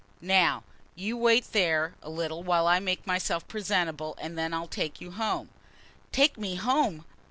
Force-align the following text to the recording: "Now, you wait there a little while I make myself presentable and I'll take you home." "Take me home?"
"Now, 0.23 0.63
you 0.95 1.15
wait 1.15 1.51
there 1.51 1.93
a 2.01 2.09
little 2.09 2.41
while 2.41 2.65
I 2.65 2.79
make 2.79 3.05
myself 3.05 3.47
presentable 3.47 4.17
and 4.19 4.35
I'll 4.51 4.67
take 4.67 4.99
you 4.99 5.11
home." 5.11 5.49
"Take 6.11 6.39
me 6.39 6.55
home?" 6.55 7.05